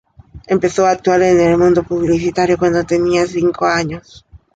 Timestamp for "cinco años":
3.27-4.25